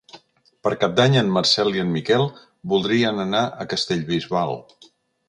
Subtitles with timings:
[0.67, 2.25] Per Cap d'Any en Marcel i en Miquel
[2.73, 4.57] voldrien anar a Castellbisbal.